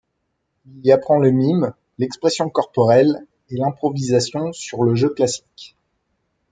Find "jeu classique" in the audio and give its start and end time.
4.95-5.77